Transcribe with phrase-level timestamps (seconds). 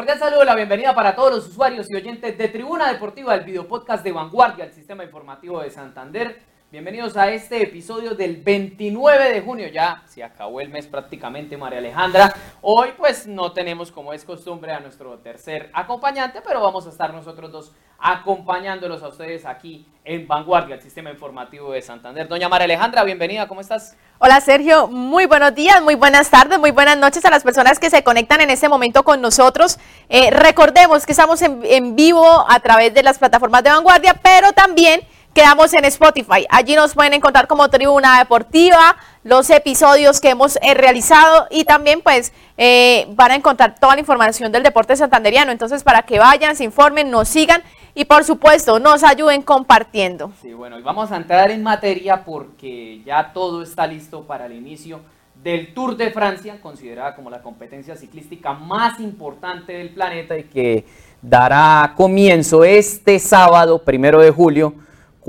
[0.00, 3.68] Cordial saludo, la bienvenida para todos los usuarios y oyentes de Tribuna Deportiva, el video
[3.68, 6.40] podcast de Vanguardia, el sistema informativo de Santander.
[6.72, 11.80] Bienvenidos a este episodio del 29 de junio, ya se acabó el mes prácticamente, María
[11.80, 12.32] Alejandra.
[12.62, 17.12] Hoy pues no tenemos como es costumbre a nuestro tercer acompañante, pero vamos a estar
[17.12, 22.28] nosotros dos acompañándolos a ustedes aquí en Vanguardia, el sistema informativo de Santander.
[22.28, 23.96] Doña María Alejandra, bienvenida, ¿cómo estás?
[24.20, 27.90] Hola Sergio, muy buenos días, muy buenas tardes, muy buenas noches a las personas que
[27.90, 29.80] se conectan en este momento con nosotros.
[30.08, 34.52] Eh, recordemos que estamos en, en vivo a través de las plataformas de Vanguardia, pero
[34.52, 35.00] también
[35.34, 36.46] quedamos en Spotify.
[36.48, 42.00] Allí nos pueden encontrar como Tribuna Deportiva, los episodios que hemos eh, realizado y también
[42.00, 45.52] pues eh, van a encontrar toda la información del deporte santanderiano.
[45.52, 47.62] Entonces para que vayan, se informen, nos sigan
[47.94, 50.32] y por supuesto nos ayuden compartiendo.
[50.40, 54.52] Sí, bueno, y vamos a entrar en materia porque ya todo está listo para el
[54.52, 55.00] inicio
[55.42, 60.84] del Tour de Francia, considerada como la competencia ciclística más importante del planeta y que
[61.22, 64.74] dará comienzo este sábado, primero de julio,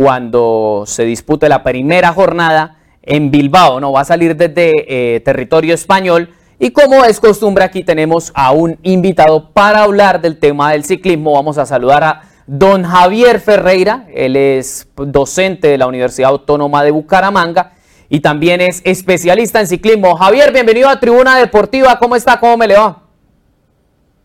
[0.01, 3.91] cuando se dispute la primera jornada en Bilbao, ¿no?
[3.91, 4.71] Va a salir desde
[5.15, 6.29] eh, territorio español.
[6.57, 11.33] Y como es costumbre, aquí tenemos a un invitado para hablar del tema del ciclismo.
[11.33, 14.07] Vamos a saludar a don Javier Ferreira.
[14.11, 17.73] Él es docente de la Universidad Autónoma de Bucaramanga
[18.09, 20.15] y también es especialista en ciclismo.
[20.15, 21.99] Javier, bienvenido a Tribuna Deportiva.
[21.99, 22.39] ¿Cómo está?
[22.39, 23.03] ¿Cómo me le va?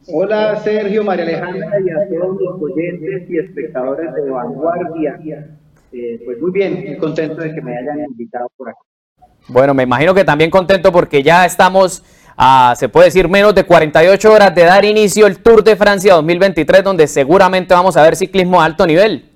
[0.09, 5.19] Hola Sergio, María Alejandra y a todos los oyentes y espectadores de Vanguardia.
[5.99, 8.79] Eh, pues muy bien, muy contento de que me hayan invitado por aquí.
[9.49, 12.03] Bueno, me imagino que también contento porque ya estamos
[12.37, 16.15] a, se puede decir, menos de 48 horas de dar inicio el Tour de Francia
[16.15, 19.31] 2023, donde seguramente vamos a ver ciclismo a alto nivel.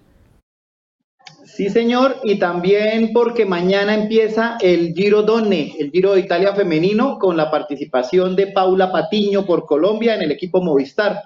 [1.46, 7.18] Sí, señor, y también porque mañana empieza el Giro Donne, el Giro de Italia femenino,
[7.18, 11.22] con la participación de Paula Patiño por Colombia en el equipo Movistar.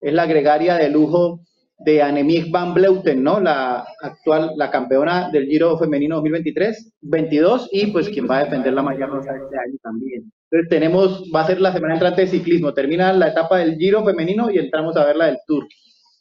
[0.00, 1.40] Es la gregaria de lujo
[1.78, 3.40] de Annemiek van Bleuten, ¿no?
[3.40, 8.72] La actual, la campeona del Giro femenino 2023, 22, y pues quien va a defender
[8.72, 10.32] la malla rosa este año también.
[10.50, 14.04] Entonces tenemos, va a ser la semana entrante de ciclismo, termina la etapa del Giro
[14.04, 15.66] femenino y entramos a ver la del Tour.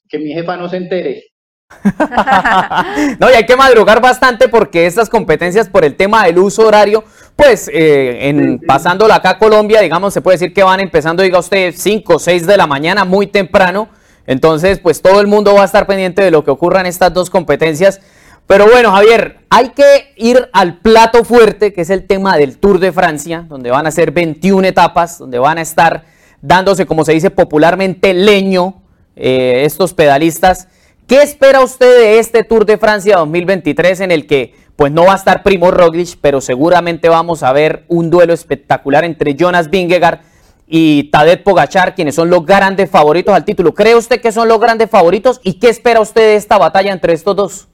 [0.09, 1.24] Que mi jefa no se entere.
[3.19, 7.03] no, y hay que madrugar bastante porque estas competencias por el tema del uso horario,
[7.36, 11.40] pues eh, en, pasándola acá a Colombia, digamos, se puede decir que van empezando, diga
[11.40, 13.90] usted, 5 o 6 de la mañana, muy temprano.
[14.26, 17.14] Entonces, pues todo el mundo va a estar pendiente de lo que ocurra en estas
[17.14, 18.02] dos competencias.
[18.48, 22.80] Pero bueno, Javier, hay que ir al plato fuerte, que es el tema del Tour
[22.80, 26.06] de Francia, donde van a ser 21 etapas, donde van a estar
[26.42, 28.82] dándose, como se dice popularmente, leño
[29.16, 30.68] eh, estos pedalistas.
[31.08, 35.14] ¿Qué espera usted de este Tour de Francia 2023 en el que pues no va
[35.14, 40.22] a estar Primo Roglic, pero seguramente vamos a ver un duelo espectacular entre Jonas Vingegaard
[40.68, 43.74] y Tadej Pogachar, quienes son los grandes favoritos al título?
[43.74, 47.13] ¿Cree usted que son los grandes favoritos y qué espera usted de esta batalla entre
[47.13, 47.68] estos dos?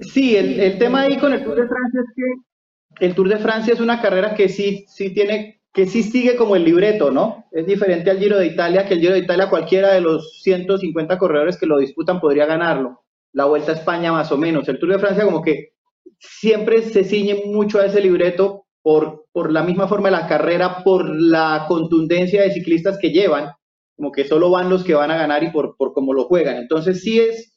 [0.00, 3.38] Sí, el, el tema ahí con el Tour de Francia es que el Tour de
[3.38, 7.46] Francia es una carrera que sí, sí tiene que sí sigue como el libreto, ¿no?
[7.52, 11.18] Es diferente al Giro de Italia, que el Giro de Italia cualquiera de los 150
[11.18, 13.04] corredores que lo disputan podría ganarlo.
[13.32, 14.68] La Vuelta a España más o menos.
[14.68, 15.74] El Tour de Francia como que
[16.18, 20.82] siempre se ciñe mucho a ese libreto por, por la misma forma de la carrera,
[20.82, 23.50] por la contundencia de ciclistas que llevan,
[23.94, 26.56] como que solo van los que van a ganar y por, por cómo lo juegan.
[26.56, 27.54] Entonces sí es,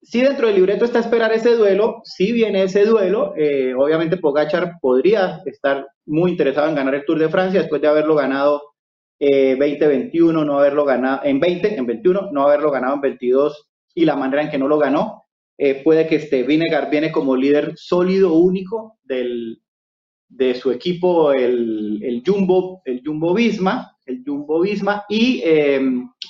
[0.00, 4.76] si dentro del libreto está esperar ese duelo, si viene ese duelo, eh, obviamente Pogachar
[4.80, 8.62] podría estar muy interesado en ganar el Tour de Francia después de haberlo ganado
[9.20, 14.06] eh, 2021, no haberlo ganado en 20, en 21, no haberlo ganado en 22 y
[14.06, 15.24] la manera en que no lo ganó.
[15.58, 19.60] Eh, puede que este Vinegar viene como líder sólido, único del,
[20.28, 25.80] de su equipo, el, el, Jumbo, el Jumbo Visma, el Jumbo Visma, y, eh,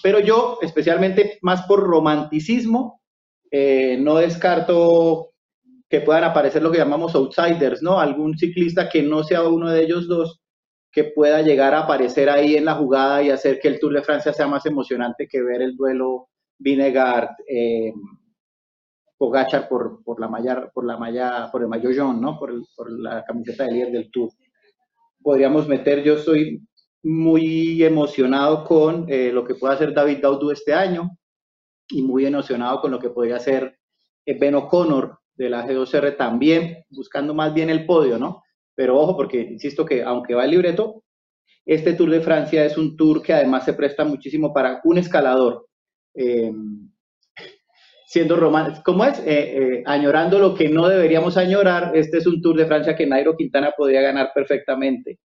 [0.03, 3.03] pero yo especialmente más por romanticismo,
[3.51, 5.31] eh, no descarto
[5.89, 7.99] que puedan aparecer lo que llamamos outsiders, ¿no?
[7.99, 10.41] Algún ciclista que no sea uno de ellos dos
[10.93, 14.03] que pueda llegar a aparecer ahí en la jugada y hacer que el Tour de
[14.03, 16.29] Francia sea más emocionante que ver el duelo
[16.59, 17.93] Vinegar eh,
[19.19, 22.39] Pogachar por, por la malla, por la malla, por el jaune, ¿no?
[22.39, 24.31] Por, por, la camiseta de líder del Tour.
[25.21, 26.63] Podríamos meter, yo estoy
[27.03, 31.11] muy emocionado con eh, lo que pueda hacer David Daudu este año
[31.89, 33.79] y muy emocionado con lo que podría hacer
[34.25, 38.43] eh, Ben O'Connor de la G2R también, buscando más bien el podio, ¿no?
[38.75, 41.03] Pero ojo, porque insisto que aunque va el libreto,
[41.65, 45.67] este Tour de Francia es un tour que además se presta muchísimo para un escalador.
[46.15, 46.53] Eh,
[48.09, 49.19] siendo romántico, ¿cómo es?
[49.19, 53.07] Eh, eh, añorando lo que no deberíamos añorar, este es un Tour de Francia que
[53.07, 55.19] Nairo Quintana podría ganar perfectamente.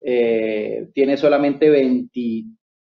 [0.00, 2.44] Eh, tiene solamente 20,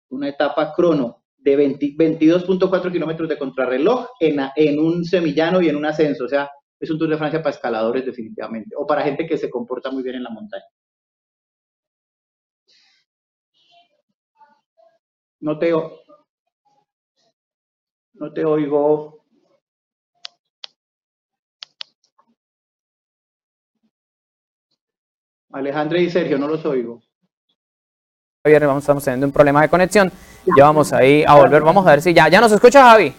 [0.09, 5.85] una etapa crono de 22.4 kilómetros de contrarreloj en, en un semillano y en un
[5.85, 6.25] ascenso.
[6.25, 6.51] O sea,
[6.81, 10.03] es un Tour de Francia para escaladores definitivamente, o para gente que se comporta muy
[10.03, 10.65] bien en la montaña.
[15.41, 15.71] No te,
[18.15, 19.24] no te oigo.
[25.55, 27.01] Alejandra y Sergio, no los oigo.
[28.45, 30.11] Javier, vamos, estamos teniendo un problema de conexión.
[30.57, 31.63] Ya vamos ahí a volver.
[31.63, 33.15] Vamos a ver si ya, ya nos escucha Javi.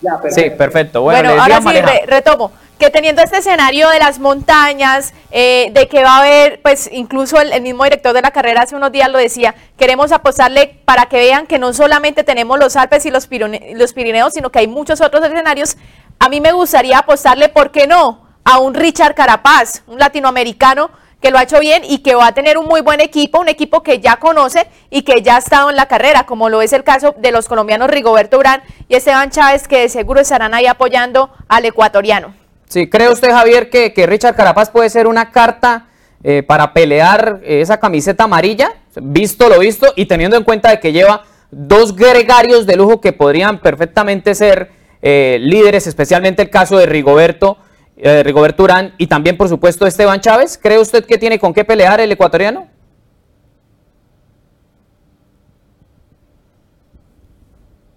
[0.00, 0.40] Ya, perfecto.
[0.40, 1.02] Sí, perfecto.
[1.02, 2.52] Bueno, ahora sí, retomo.
[2.78, 7.38] Que teniendo este escenario de las montañas, eh, de que va a haber, pues incluso
[7.40, 11.16] el, mismo director de la carrera hace unos días lo decía, queremos apostarle para que
[11.16, 13.28] vean que no solamente tenemos los Alpes y los,
[13.74, 15.76] los Pirineos, sino que hay muchos otros escenarios.
[16.20, 18.24] A mí me gustaría apostarle, ¿por qué no?
[18.44, 22.34] A un Richard Carapaz, un latinoamericano que lo ha hecho bien y que va a
[22.34, 25.70] tener un muy buen equipo, un equipo que ya conoce y que ya ha estado
[25.70, 29.30] en la carrera, como lo es el caso de los colombianos Rigoberto Urán y Esteban
[29.30, 32.34] Chávez, que de seguro estarán ahí apoyando al ecuatoriano.
[32.68, 35.88] Sí, ¿cree usted, Javier, que, Richard Carapaz puede ser una carta
[36.22, 38.74] eh, para pelear esa camiseta amarilla?
[38.94, 43.12] Visto lo visto y teniendo en cuenta de que lleva dos gregarios de lujo que
[43.12, 44.70] podrían perfectamente ser
[45.02, 47.58] eh, líderes, especialmente el caso de Rigoberto
[48.02, 50.58] eh, Rigoberto Urán y también, por supuesto, Esteban Chávez.
[50.60, 52.68] ¿Cree usted que tiene con qué pelear el ecuatoriano?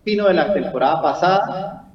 [0.03, 1.91] Pino de la temporada pasada.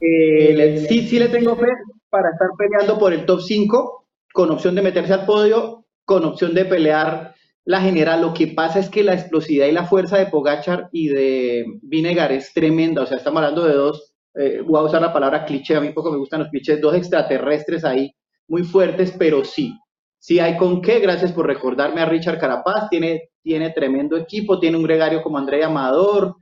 [0.00, 1.68] Eh, sí, sí le tengo fe
[2.10, 6.54] para estar peleando por el top 5, con opción de meterse al podio, con opción
[6.54, 7.34] de pelear
[7.64, 8.20] la general.
[8.20, 12.32] Lo que pasa es que la explosividad y la fuerza de Pogachar y de Vinegar
[12.32, 13.02] es tremenda.
[13.02, 15.90] O sea, estamos hablando de dos eh, voy a usar la palabra cliché, a mí
[15.90, 18.14] poco me gustan los clichés, dos extraterrestres ahí
[18.48, 19.76] muy fuertes, pero sí,
[20.18, 24.76] sí hay con qué, gracias por recordarme a Richard Carapaz, tiene, tiene tremendo equipo, tiene
[24.76, 26.36] un gregario como André Amador,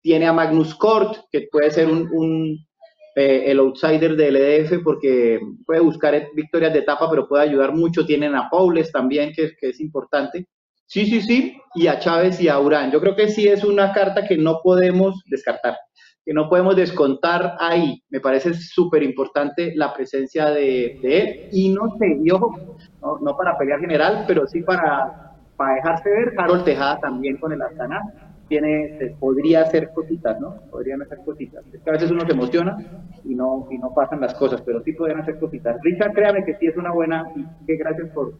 [0.00, 2.58] tiene a Magnus Cort, que puede ser un,
[3.16, 8.04] eh, el outsider del EDF porque puede buscar victorias de etapa, pero puede ayudar mucho,
[8.04, 10.46] tienen a Paules también, que, que es importante.
[10.86, 12.92] Sí, sí, sí, y a Chávez y a Urán.
[12.92, 15.76] Yo creo que sí es una carta que no podemos descartar
[16.24, 18.02] que no podemos descontar ahí.
[18.10, 21.48] Me parece súper importante la presencia de, él.
[21.52, 22.76] Y no sé, y ojo,
[23.20, 26.34] no, para pelear general, pero sí para, para dejarse ver.
[26.38, 28.00] Harold Tejada también con el Astana.
[28.48, 30.56] Tiene, podría hacer cositas, ¿no?
[30.70, 31.64] Podrían hacer cositas.
[31.72, 32.76] Es que a veces uno se emociona
[33.24, 35.78] y no, y no pasan las cosas, pero sí podrían hacer cositas.
[35.82, 38.34] Richard, créame que sí es una buena, y que gracias por,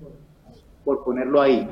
[0.85, 1.67] por ponerlo ahí.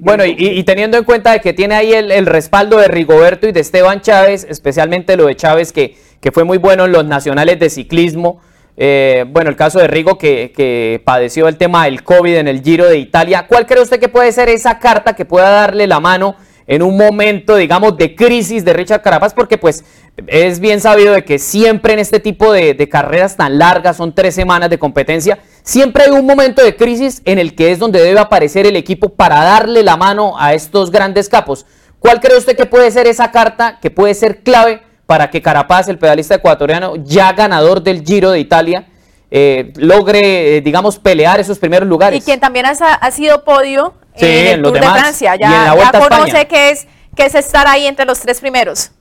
[0.00, 3.60] bueno, y, teniendo en cuenta de que tiene ahí el, respaldo de Rigoberto y de
[3.60, 7.68] Esteban Chávez, especialmente lo de Chávez, que, que fue muy bueno en los nacionales de
[7.70, 8.40] ciclismo.
[8.76, 12.62] Eh, bueno, el caso de Rigo, que, que, padeció el tema del COVID en el
[12.62, 13.46] Giro de Italia.
[13.48, 16.36] ¿Cuál cree usted que puede ser esa carta que pueda darle la mano
[16.72, 19.34] en un momento, digamos, de crisis de Richard Carapaz?
[19.34, 19.84] Porque pues
[20.26, 24.34] es bien sabido de que siempre en este tipo de, carreras tan largas, son tres
[24.34, 28.18] semanas de competencia, siempre hay un momento de crisis en el que es donde debe
[28.18, 31.66] aparecer el equipo para darle la mano a estos grandes capos.
[31.98, 35.88] ¿Cuál cree usted que puede ser esa carta que puede ser clave para que Carapaz,
[35.88, 38.86] el pedalista ecuatoriano, ya ganador del Giro de Italia,
[39.34, 42.20] eh, logre, eh, digamos, pelear esos primeros lugares?
[42.20, 46.86] Y quien también ha, sido podio en el Tour de Francia, ya, conoce que es,
[47.16, 48.92] que es estar ahí entre los tres primeros.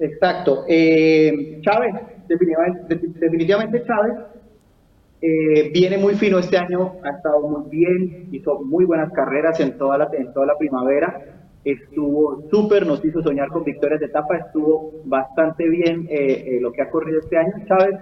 [0.00, 0.64] Exacto.
[0.66, 1.94] Eh, Chávez,
[2.26, 4.14] definitivamente, Chávez
[5.22, 9.78] eh, viene muy fino este año, ha estado muy bien, hizo muy buenas carreras en
[9.78, 11.20] toda la, en toda la primavera,
[11.64, 16.82] estuvo súper, nos hizo soñar con victorias de etapa, estuvo bastante bien eh, lo que
[16.82, 17.52] ha corrido este año.
[17.68, 17.94] Chávez,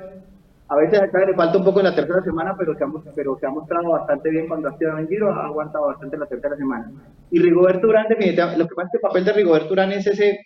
[0.69, 2.89] a veces a Chávez le falta un poco en la tercera semana, pero se ha,
[3.15, 6.27] pero se ha mostrado bastante bien cuando ha estado en Giro, ha aguantado bastante la
[6.27, 6.91] tercera semana.
[7.31, 10.07] Y Rigoberto Urán, definitivamente, lo que pasa es que el papel de Rigoberto Urán es
[10.07, 10.39] ese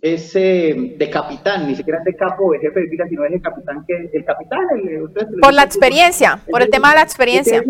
[0.00, 3.32] es eh, de capitán, ni siquiera es de capo de jefe de fila, sino es
[3.32, 4.60] de capitán que el capitán.
[5.42, 7.62] por la experiencia, por el, tema de la experiencia.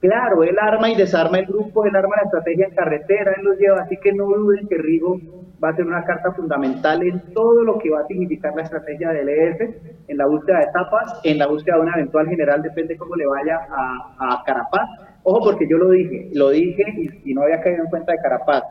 [0.00, 3.58] claro, él arma y desarma el grupo, él arma la estrategia en carretera, él los
[3.58, 5.18] lleva, así que no duden que Rigo
[5.62, 9.10] va a ser una carta fundamental en todo lo que va a significar la estrategia
[9.10, 9.60] del EF,
[10.08, 13.26] en la búsqueda de etapas, en la búsqueda de una eventual general, depende cómo le
[13.26, 14.88] vaya a, a Carapaz.
[15.22, 18.18] Ojo, porque yo lo dije, lo dije y, y no había caído en cuenta de
[18.18, 18.62] Carapaz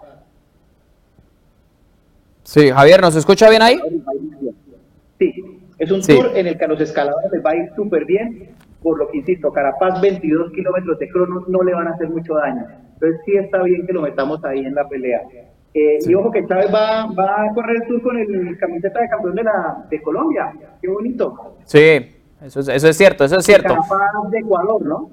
[2.44, 3.80] Sí, Javier, ¿nos escucha bien ahí?
[5.18, 5.34] Sí,
[5.80, 8.50] es un tour en el que a los escaladores les va a ir súper bien,
[8.84, 12.36] por lo que insisto, Carapaz 22 kilómetros de crono no le van a hacer mucho
[12.36, 12.68] daño.
[12.94, 15.22] Entonces sí está bien que lo metamos ahí en la pelea.
[15.78, 19.10] Eh, y ojo que Chávez va, va, a correr el tour con el camiseta de
[19.10, 20.54] campeón de, la, de Colombia.
[20.82, 21.58] Qué bonito.
[21.66, 23.68] Sí, eso es, eso es cierto, eso es cierto.
[23.68, 25.10] Carapaz de Ecuador, ¿no?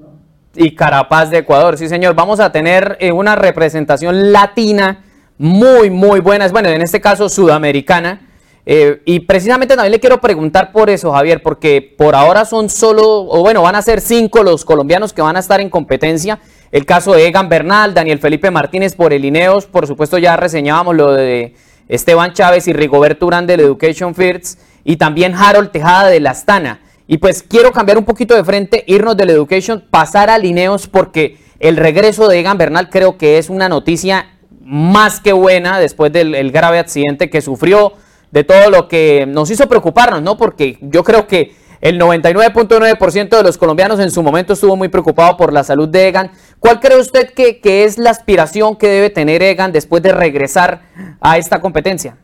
[0.54, 2.14] Y Carapaz de Ecuador, sí señor.
[2.14, 5.02] Vamos a tener eh, una representación latina
[5.36, 8.28] muy, muy buena, bueno, en este caso sudamericana.
[8.64, 13.02] Eh, y precisamente también le quiero preguntar por eso, Javier, porque por ahora son solo,
[13.04, 16.38] o bueno, van a ser cinco los colombianos que van a estar en competencia.
[16.72, 20.96] El caso de Egan Bernal, Daniel Felipe Martínez por el Ineos, por supuesto ya reseñábamos
[20.96, 21.54] lo de
[21.86, 26.80] Esteban Chávez y Rigoberto Urán del Education First, y también Harold Tejada de la Astana.
[27.06, 31.36] Y pues quiero cambiar un poquito de frente, irnos del Education, pasar a Ineos, porque
[31.60, 34.30] el regreso de Egan Bernal creo que es una noticia
[34.64, 37.92] más que buena después del grave accidente que sufrió
[38.30, 40.38] de todo lo que nos hizo preocuparnos, ¿no?
[40.38, 45.36] Porque yo creo que el 99.9% de los colombianos en su momento estuvo muy preocupado
[45.36, 46.30] por la salud de Egan.
[46.60, 50.82] ¿Cuál cree usted que, es la aspiración que debe tener Egan después de regresar
[51.20, 52.16] a esta competencia?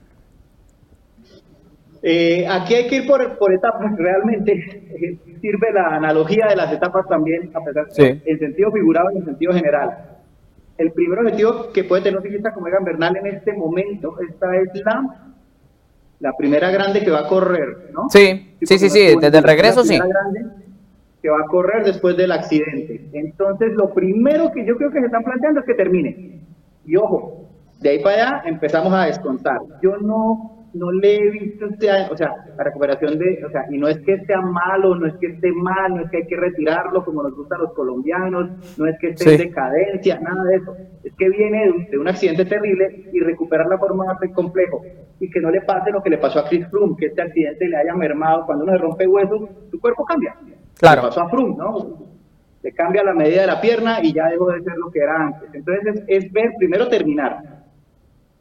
[2.05, 7.09] Eh, aquí hay que ir por, etapas, realmente eh, sirve la analogía de las etapas
[7.09, 10.21] también, a pesar de en sentido figurado y en sentido general.
[10.79, 14.57] El primer objetivo que puede tener un ciclista como Egan Bernal en este momento, esta
[14.57, 15.28] es la
[16.21, 18.09] la primera grande que va a correr, ¿no?
[18.11, 19.99] Sí, sí, sí, sí, desde el regreso sí.
[19.99, 20.69] Grande
[21.23, 23.09] que va a correr después del accidente.
[23.13, 26.41] Entonces, lo primero que yo creo que se están planteando es que termine.
[26.85, 27.49] Y ojo,
[27.81, 29.59] de ahí para allá empezamos a descontar.
[29.83, 33.79] Yo no no le he visto este o sea, la recuperación de, o sea, y
[33.79, 36.37] no es que sea malo, no es que esté mal, no es que hay que
[36.37, 40.57] retirarlo como nos gusta a los colombianos, no es que esté en decadencia, nada de
[40.57, 40.77] eso.
[41.03, 44.83] Es que viene de un, accidente terrible y recuperar la forma más complejo
[45.21, 47.69] y que no le pase lo que le pasó a Chris Froome, que este accidente
[47.69, 50.37] le haya mermado, cuando uno se rompe huesos, su cuerpo cambia.
[50.79, 51.03] Claro.
[51.03, 52.09] Le pasó a Froome, ¿no?
[52.63, 55.17] Le cambia la medida de la pierna y ya dejó de ser lo que era
[55.17, 55.49] antes.
[55.53, 57.43] Entonces es ver, primero terminar.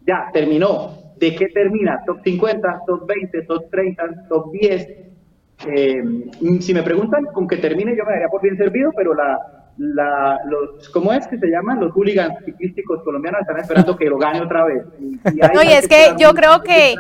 [0.05, 2.03] Ya, terminó ¿De qué termina?
[2.05, 4.87] ¿Top 50, top 20, top 30, top 10?
[5.67, 6.03] Eh,
[6.59, 10.39] si me preguntan con que termine, yo me daría por bien servido, pero la, la,
[10.45, 11.79] los, ¿cómo es que se llaman?
[11.79, 14.83] Los hooligans ciclísticos colombianos están esperando que lo gane otra vez.
[15.53, 16.95] no, y es que yo creo que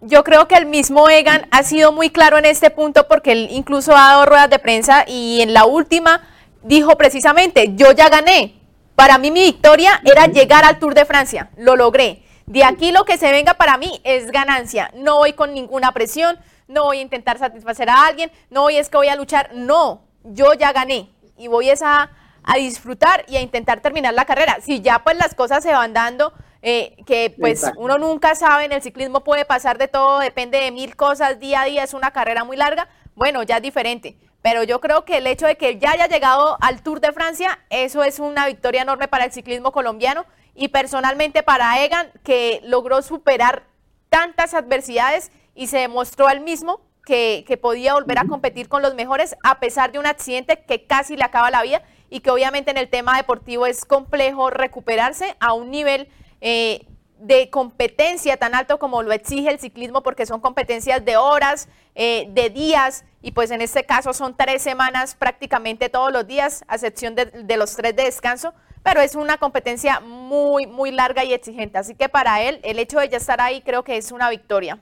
[0.00, 3.48] yo creo que el mismo Egan ha sido muy claro en este punto porque él
[3.50, 6.20] incluso ha dado ruedas de prensa y en la última
[6.62, 8.60] dijo precisamente, yo ya gané.
[8.94, 12.22] Para mí mi victoria era llegar al Tour de Francia, lo logré.
[12.46, 14.90] De aquí lo que se venga para mí es ganancia.
[14.94, 16.36] No voy con ninguna presión,
[16.68, 19.50] no voy a intentar satisfacer a alguien, no voy es que voy a luchar.
[19.54, 22.10] No, yo ya gané y voy a,
[22.42, 24.58] a disfrutar y a intentar terminar la carrera.
[24.60, 28.72] Si ya pues las cosas se van dando, eh, que pues uno nunca sabe, en
[28.72, 32.10] el ciclismo puede pasar de todo, depende de mil cosas, día a día es una
[32.10, 34.16] carrera muy larga, bueno, ya es diferente.
[34.40, 37.58] Pero yo creo que el hecho de que ya haya llegado al Tour de Francia,
[37.70, 43.02] eso es una victoria enorme para el ciclismo colombiano y personalmente para Egan, que logró
[43.02, 43.64] superar
[44.10, 49.36] tantas adversidades y se demostró al mismo que, podía volver a competir con los mejores
[49.42, 52.78] a pesar de un accidente que casi le acaba la vida y que obviamente en
[52.78, 56.08] el tema deportivo es complejo recuperarse a un nivel
[56.40, 56.86] eh,
[57.18, 62.26] de competencia tan alto como lo exige el ciclismo porque son competencias de horas, eh,
[62.30, 66.74] de días y pues en este caso son tres semanas prácticamente todos los días, a
[66.74, 71.32] excepción de, de los tres de descanso pero es una competencia muy, muy larga y
[71.32, 71.78] exigente.
[71.78, 74.78] Así que para él, el hecho de ya estar ahí creo que es una victoria.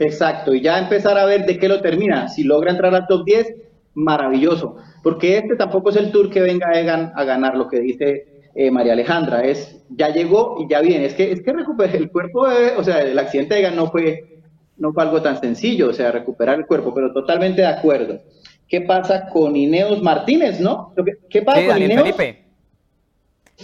[0.00, 2.26] Exacto, y ya empezar a ver de qué lo termina.
[2.28, 3.54] Si logra entrar al top 10,
[3.94, 4.76] maravilloso.
[5.02, 8.70] Porque este tampoco es el tour que venga Egan a ganar, lo que dice eh,
[8.70, 9.44] María Alejandra.
[9.44, 11.04] Es ya llegó y ya viene.
[11.04, 12.46] Es que, es que recupera el cuerpo,
[12.78, 14.40] o sea, el accidente de Egan no fue,
[14.78, 18.20] no fue algo tan sencillo, o sea, recuperar el cuerpo, pero totalmente de acuerdo.
[18.66, 20.94] ¿Qué pasa con Ineos Martínez, no?
[21.28, 22.02] ¿Qué pasa con Ineos?
[22.02, 22.44] Felipe.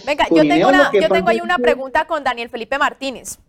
[0.05, 3.39] Venga, yo tengo, una, yo tengo ahí una pregunta con Daniel Felipe Martínez,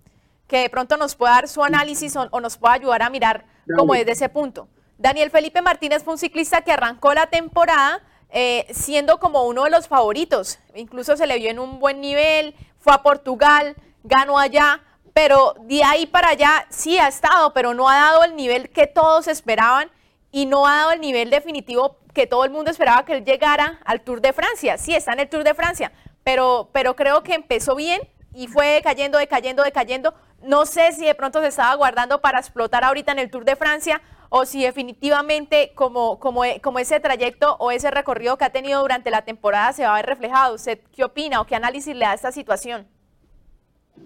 [0.48, 3.44] que de pronto nos pueda dar su análisis o, nos pueda ayudar a mirar
[3.76, 4.68] cómo es de ese punto.
[4.96, 9.70] Daniel Felipe Martínez fue un ciclista que arrancó la temporada eh, siendo como uno de
[9.70, 10.58] los favoritos.
[10.74, 15.84] Incluso se le vio en un buen nivel, fue a Portugal, ganó allá, pero de
[15.84, 19.90] ahí para allá sí ha estado, pero no ha dado el nivel que todos esperaban
[20.32, 23.80] y no ha dado el nivel definitivo que todo el mundo esperaba que él llegara
[23.84, 24.78] al Tour de Francia.
[24.78, 25.92] Sí, está en el Tour de Francia,
[26.24, 28.00] pero, pero creo que empezó bien
[28.34, 30.14] y fue cayendo, decayendo, decayendo.
[30.42, 33.56] No sé si de pronto se estaba guardando para explotar ahorita en el Tour de
[33.56, 38.80] Francia o si definitivamente como, como, como ese trayecto o ese recorrido que ha tenido
[38.80, 40.54] durante la temporada se va a ver reflejado.
[40.54, 42.86] ¿Usted qué opina o qué análisis le da a esta situación?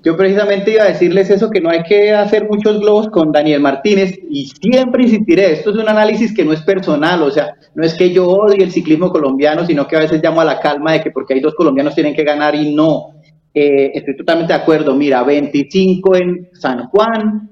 [0.02, 3.60] Yo precisamente iba a decirles eso, que no hay que hacer muchos globos con Daniel
[3.60, 7.84] Martínez y siempre insistiré, esto es un análisis que no es personal, o sea, no
[7.84, 10.92] es que yo odie el ciclismo colombiano, sino que a veces llamo a la calma
[10.92, 13.14] de que porque hay dos colombianos tienen que ganar y no.
[13.54, 17.50] Eh, estoy totalmente de acuerdo, mira, 25 en San Juan,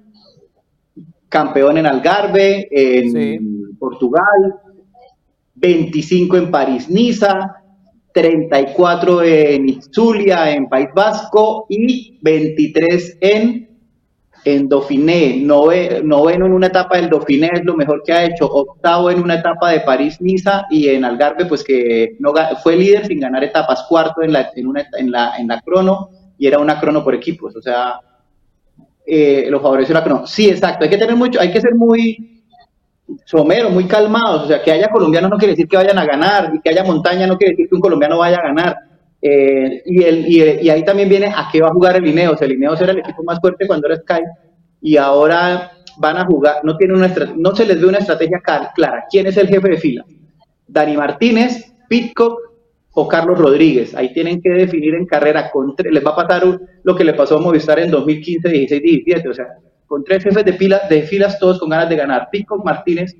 [1.28, 4.54] campeón en Algarve, en Portugal,
[5.54, 7.56] 25 en París-Niza,
[8.12, 13.69] 34 en Zulia, en País Vasco, y 23 en,
[14.44, 15.36] en Dauphiné.
[15.38, 18.46] noveno en una etapa del Dauphiné es lo mejor que ha hecho.
[18.46, 22.32] Octavo en una etapa de París-Niza y en Algarve, pues que no,
[22.62, 23.84] fue líder sin ganar etapas.
[23.88, 27.14] Cuarto en la, en, una, en, la, en la crono y era una crono por
[27.14, 27.54] equipos.
[27.56, 28.00] O sea,
[29.06, 30.26] eh, lo favoreció la crono.
[30.26, 30.84] Sí, exacto.
[30.84, 32.40] Hay que tener mucho, hay que ser muy
[33.24, 36.52] someros, muy calmados, o sea, que haya colombianos no quiere decir que vayan a ganar,
[36.54, 38.76] y que haya montaña no quiere decir que un colombiano vaya a ganar.
[39.22, 42.40] Eh, y, el, y, ahí también viene a qué va a jugar el Ineos.
[42.40, 44.22] El Ineos era el equipo más fuerte cuando era Sky,
[44.80, 48.40] y ahora van a jugar, no, tiene una no se les ve una estrategia
[48.74, 49.04] clara.
[49.10, 50.04] ¿Quién es el jefe de fila?
[50.66, 52.38] Dani Martínez, Pitcock
[52.92, 53.94] o Carlos Rodríguez.
[53.94, 55.50] Ahí tienen que definir en carrera.
[55.50, 56.42] Con les va a pasar
[56.82, 59.28] lo que le pasó a Movistar en 2015, 16, 17.
[59.28, 59.46] O sea,
[59.86, 63.14] con tres jefes de, fila, de filas, todos con ganas de ganar, Pico Martínez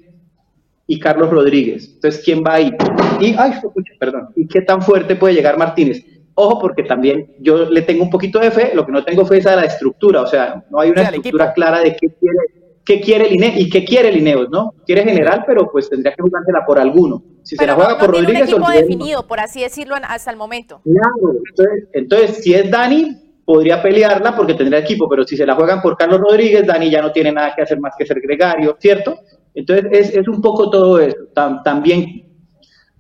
[0.91, 1.89] y Carlos Rodríguez.
[1.95, 2.73] Entonces, ¿quién va ahí?
[3.21, 3.53] Y, ay,
[4.01, 6.05] perdón, ¿y qué tan fuerte puede llegar Martínez?
[6.35, 9.39] Ojo, porque también yo le tengo un poquito de fe, lo que no tengo fe
[9.39, 12.39] es a la estructura, o sea, no hay una estructura clara de qué quiere,
[12.85, 14.75] qué quiere y qué quiere el INEOS, ¿no?
[14.85, 17.23] Quiere general, pero pues tendría que jugársela por alguno.
[17.45, 18.53] Si se la juega por Rodríguez...
[18.53, 20.81] un equipo definido, por así decirlo, hasta el momento.
[20.83, 25.55] Claro, entonces, entonces si es Dani, podría pelearla porque tendría equipo, pero si se la
[25.55, 28.77] juegan por Carlos Rodríguez, Dani ya no tiene nada que hacer más que ser gregario,
[28.81, 29.21] ¿cierto?
[29.55, 31.17] Entonces es, es un poco todo eso.
[31.65, 32.27] también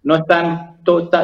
[0.02, 0.71] no están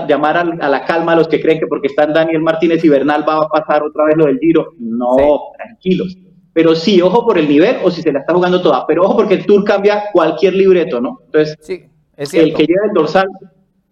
[0.09, 3.25] llamar a, la calma a los que creen que porque están Daniel Martínez y Bernal
[3.29, 4.75] va a pasar otra vez lo del Giro.
[4.79, 5.17] No,
[5.57, 6.17] tranquilos.
[6.53, 8.87] Pero sí, ojo por el nivel o si se la está jugando toda.
[8.87, 11.21] Pero ojo porque el Tour cambia cualquier libreto, ¿no?
[11.27, 11.85] Entonces, sí,
[12.17, 13.29] el que lleva el dorsal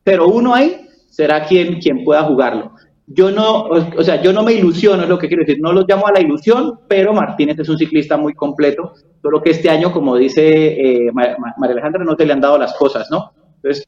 [0.04, 2.73] 0-1 ahí será quien, quien pueda jugarlo
[3.06, 5.86] yo no, o sea, yo no me ilusiono, es lo que quiero decir, no los
[5.86, 9.92] llamo a la ilusión, pero Martínez es un ciclista muy completo, solo que este año,
[9.92, 13.32] como dice eh, María Alejandra, no te le han dado las cosas, ¿no?
[13.56, 13.86] Entonces,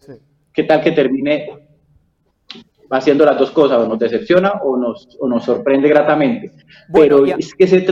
[0.52, 1.66] ¿qué tal que termine
[2.90, 3.78] haciendo las dos cosas?
[3.78, 6.52] O nos decepciona o nos, o nos sorprende gratamente.
[6.92, 7.86] pero es que ese,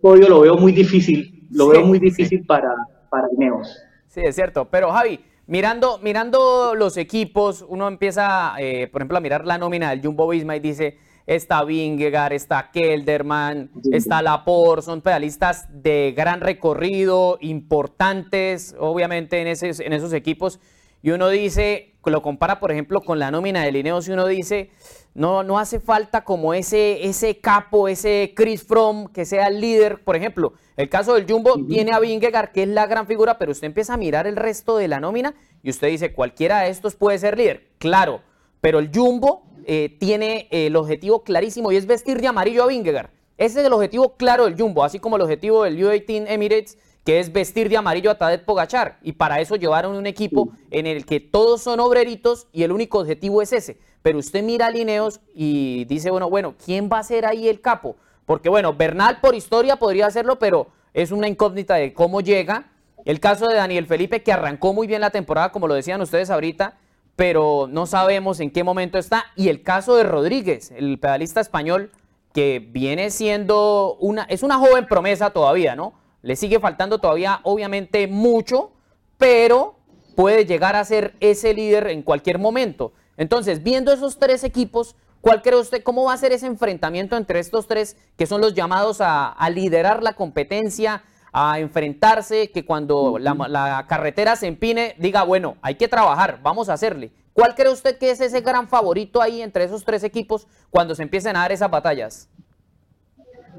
[0.00, 2.74] podio lo veo muy difícil, lo veo muy difícil para,
[3.10, 3.78] para Ineos.
[4.08, 9.20] Sí, es cierto, pero Javi, Mirando, mirando los equipos, uno empieza, eh, por ejemplo, a
[9.20, 15.02] mirar la nómina del Jumbo Visma y dice, está Vingegaard, está Kelderman, está Laporte, son
[15.02, 20.58] pedalistas de gran recorrido, importantes, obviamente, en, ese, en esos equipos.
[21.00, 24.70] Y uno dice, lo compara, por ejemplo, con la nómina de Lineos y uno dice,
[25.16, 30.04] no, no hace falta como ese, ese capo, ese Chris Fromm, que sea el líder.
[30.04, 33.52] Por ejemplo, el caso del Jumbo tiene a Vingegaard, que es la gran figura, pero
[33.52, 36.96] usted empieza a mirar el resto de la nómina y usted dice, cualquiera de estos
[36.96, 37.66] puede ser líder.
[37.78, 38.20] Claro,
[38.60, 43.08] pero el Jumbo eh, tiene el objetivo clarísimo y es vestir de amarillo a Vingegaard.
[43.38, 46.76] Ese es el objetivo claro del Jumbo, así como el objetivo del U18 Emirates,
[47.06, 48.98] que es vestir de amarillo a Tadej Pogachar.
[49.00, 52.98] Y para eso llevaron un equipo en el que todos son obreritos y el único
[52.98, 53.78] objetivo es ese.
[54.02, 57.60] Pero usted mira a Lineos y dice, bueno, bueno, ¿quién va a ser ahí el
[57.60, 57.96] capo?
[58.24, 62.70] Porque bueno, Bernal por historia podría hacerlo, pero es una incógnita de cómo llega.
[63.04, 66.30] El caso de Daniel Felipe, que arrancó muy bien la temporada, como lo decían ustedes
[66.30, 66.76] ahorita,
[67.14, 69.26] pero no sabemos en qué momento está.
[69.36, 71.90] Y el caso de Rodríguez, el pedalista español,
[72.32, 75.94] que viene siendo una, es una joven promesa todavía, ¿no?
[76.22, 78.72] Le sigue faltando todavía, obviamente, mucho,
[79.16, 79.76] pero
[80.16, 82.92] puede llegar a ser ese líder en cualquier momento.
[83.16, 87.40] Entonces, viendo esos tres equipos, ¿Cuál cree usted, cómo va a ser ese enfrentamiento entre
[87.40, 91.02] estos tres que son los llamados a, liderar la competencia,
[91.32, 96.74] a enfrentarse, que cuando la, carretera se empine, diga, bueno, hay que trabajar, vamos a
[96.74, 97.10] hacerle.
[97.32, 101.02] ¿Cuál cree usted que es ese gran favorito ahí entre esos tres equipos cuando se
[101.02, 102.28] empiecen a dar esas batallas?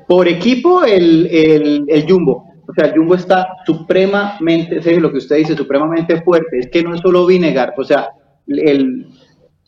[0.07, 1.27] Por equipo, el,
[1.89, 2.45] el, Jumbo.
[2.65, 6.59] O sea, el Jumbo está supremamente, sé lo que usted dice, supremamente fuerte.
[6.59, 8.09] Es que no es solo Vinegar, o sea,
[8.47, 9.05] el,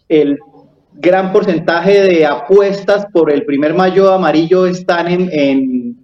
[0.09, 0.39] el
[0.93, 5.95] gran porcentaje de apuestas por el primer mayo amarillo están en, en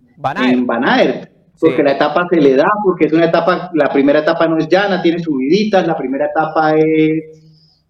[0.66, 1.32] Banaer.
[1.60, 4.70] porque la etapa se le da, porque es una etapa, la primera etapa no es
[4.70, 7.42] llana, tiene subiditas, la primera etapa es,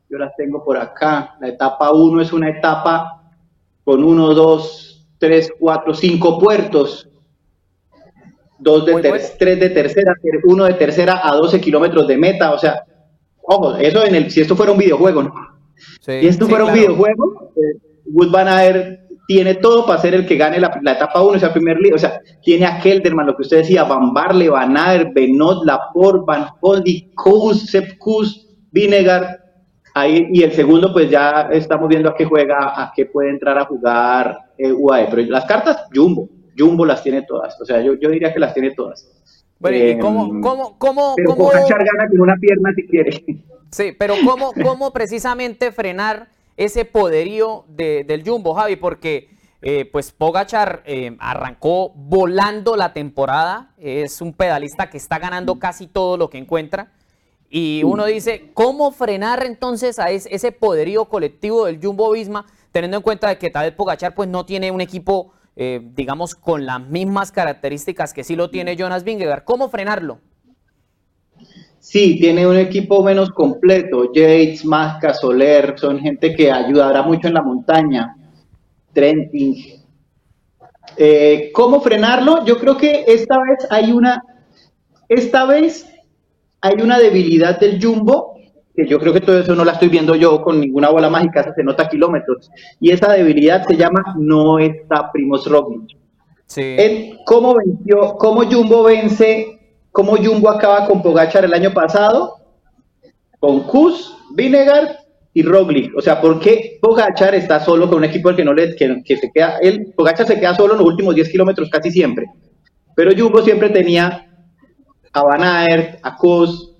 [0.10, 3.21] yo las tengo por acá, la etapa 1 es una etapa
[3.84, 7.10] con 1, 2, 3, 4, 5 puertos,
[8.58, 8.93] dos de
[9.38, 10.13] tres de tercera,
[10.45, 12.84] uno de tercera a 12 kilómetros de meta, o sea,
[13.43, 15.54] ojo, eso en el, si esto fuera un videojuego, ¿no?
[16.07, 18.47] Y esto fuera un videojuego, eh, Wood Van
[19.27, 21.95] tiene todo para ser el que gane la, etapa 1, esa primer líder.
[21.95, 26.25] O sea, tiene a Kelderman, lo que usted decía, Van Barle, Van Aert, Benot, Laporte,
[26.27, 29.41] Van Holdy, Kous, Sepp Kous, Vinegar.
[29.93, 33.57] Ahí, y el segundo, pues ya estamos viendo a qué juega, a qué puede entrar
[33.57, 35.07] a jugar eh, UAE.
[35.09, 36.29] Pero las cartas, Jumbo.
[36.57, 37.59] Jumbo las tiene todas.
[37.59, 39.09] O sea, yo, yo diría que las tiene todas.
[39.57, 41.49] Bueno, ¿y cómo, cómo, cómo, pero cómo...
[41.49, 43.23] gana con una pierna si quiere.
[43.71, 49.30] Sí, pero ¿cómo, cómo precisamente frenar ese poderío del Jumbo, Javi, porque
[49.62, 55.88] eh, pues Pogachar eh, arrancó volando la temporada, es un pedalista que está ganando casi
[55.88, 56.91] todo lo que encuentra.
[57.49, 63.04] Y uno dice, ¿cómo frenar entonces a ese, poderío colectivo del Jumbo Visma, teniendo en
[63.04, 66.82] cuenta de que tal vez Pogachar pues no tiene un equipo, eh, digamos, con las
[66.82, 69.45] mismas características que sí lo tiene Jonas Vingegaard?
[69.45, 70.19] ¿Cómo frenarlo?
[71.85, 74.11] Sí, tiene un equipo menos completo.
[74.11, 78.17] Yates, Masca, Soler, son gente que ayudará mucho en la montaña.
[78.91, 79.83] Trenting.
[80.97, 82.43] Eh, ¿Cómo frenarlo?
[82.43, 84.23] Yo creo que esta vez hay una,
[85.09, 85.87] esta vez
[86.59, 88.33] hay una debilidad del Jumbo,
[88.75, 91.53] que yo creo que todo eso no la estoy viendo yo con ninguna bola mágica,
[91.55, 95.95] se nota kilómetros, y esa debilidad se llama no está Primos Roglic.
[96.47, 97.13] Sí.
[97.27, 99.54] ¿Cómo venció, cómo Jumbo vence,
[99.95, 102.36] cómo Jumbo acaba con Pogachar el año pasado?
[103.39, 104.99] Con Kuz, Vinegar
[105.34, 105.95] y Roglic.
[105.95, 109.31] O sea, ¿por qué Pogachar está solo con un equipo que no le que, se
[109.34, 112.25] queda él Pogachar se queda solo en los últimos 10 kilómetros casi siempre.
[112.93, 114.27] Pero Jumbo siempre tenía
[115.13, 116.73] a Van Aert, a Kuz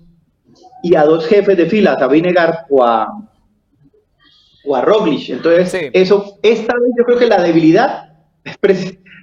[0.82, 3.08] y a dos jefes de filas, a Vinegar o a
[4.66, 5.30] o a Roglic.
[5.30, 8.10] Entonces, eso esta vez yo creo que la debilidad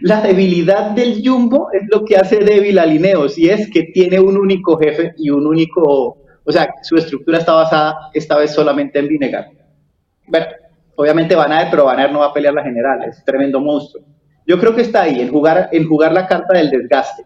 [0.02, 4.20] la debilidad del Jumbo es lo que hace débil a Lineos y es que tiene
[4.20, 9.00] un único jefe y un único o sea, su estructura está basada esta vez solamente
[9.00, 9.48] en Vinegar.
[10.28, 10.46] Bueno,
[10.96, 14.04] obviamente Van Aert, pero Van Aert no va a pelear la general, es tremendo monstruo.
[14.46, 17.26] Yo creo que está ahí, en jugar, en jugar la carta del desgaste.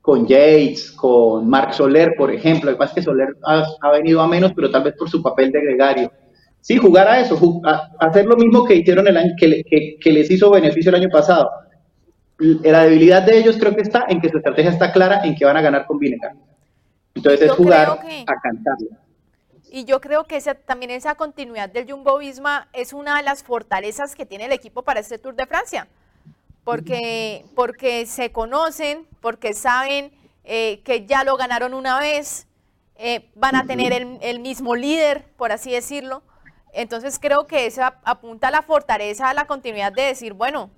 [0.00, 2.70] Con Yates, con Mark Soler, por ejemplo.
[2.70, 6.10] Lo que Soler ha, venido a menos, pero tal vez por su papel de gregario.
[6.60, 7.38] Sí, jugar a eso,
[7.98, 11.50] hacer lo mismo que hicieron el año, que, que les hizo beneficio el año pasado.
[12.38, 15.44] La debilidad de ellos creo que está en que su estrategia está clara en que
[15.44, 16.32] van a ganar con Vinegar.
[17.14, 17.88] Entonces es jugar
[18.26, 18.88] a cantarlo.
[19.72, 24.16] Y yo creo que también esa continuidad del Jumbo Visma es una de las fortalezas
[24.16, 25.86] que tiene el equipo para este Tour de Francia.
[26.64, 30.12] Porque, porque se conocen, porque saben
[30.44, 32.46] eh, que ya lo ganaron una vez,
[32.96, 36.22] eh, van a tener el, mismo líder, por así decirlo.
[36.72, 40.70] Entonces creo que eso apunta a la fortaleza, a la continuidad de decir, bueno,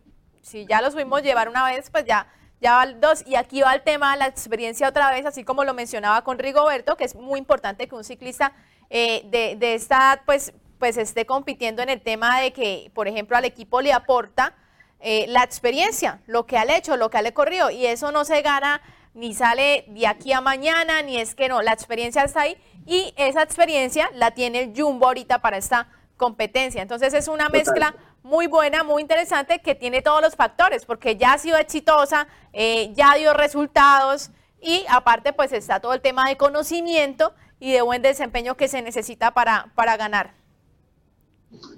[0.43, 2.27] si ya lo subimos llevar una vez, pues ya
[2.63, 5.65] ya va dos, y aquí va el tema de la experiencia otra vez, así como
[5.65, 8.53] lo mencionaba con Rigoberto, que es muy importante que un ciclista
[8.89, 13.09] eh, de, de, esta edad pues, pues esté compitiendo en el tema de que, por
[13.09, 14.55] ejemplo, al equipo le aporta
[15.01, 18.41] eh, la experiencia, lo que ha hecho, lo que ha corrido, y eso no se
[18.43, 18.81] gana
[19.13, 23.15] ni sale de aquí a mañana, ni es que no, la experiencia está ahí, y
[23.17, 26.83] esa experiencia la tiene el Jumbo ahorita para esta competencia.
[26.83, 31.33] Entonces es una mezcla muy buena, muy interesante, que tiene todos los factores, porque ya
[31.33, 36.37] ha sido exitosa, eh, ya dio resultados y aparte pues está todo el tema de
[36.37, 40.35] conocimiento y de buen desempeño que se necesita para, para ganar.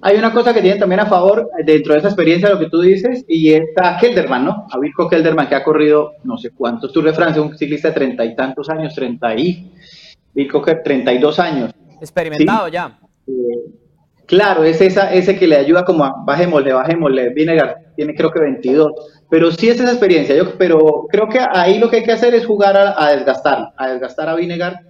[0.01, 2.81] Hay una cosa que tiene también a favor dentro de esa experiencia, lo que tú
[2.81, 4.67] dices, y está Kelderman, ¿no?
[4.71, 7.95] A Virko Kelderman, que ha corrido no sé cuántos Tour de Francia, un ciclista de
[7.95, 9.73] treinta y tantos años, treinta y,
[10.83, 11.71] Treinta y dos años.
[12.01, 12.99] Experimentado ya.
[13.27, 13.31] Eh,
[14.25, 17.29] Claro, es esa, ese que le ayuda como a bajémosle, bajémosle.
[17.29, 18.91] Vinegar tiene creo que 22.
[19.29, 20.35] Pero sí es esa experiencia.
[20.35, 23.89] Yo, pero creo que ahí lo que hay que hacer es jugar a, desgastar, a
[23.89, 24.81] desgastar a Vinegar,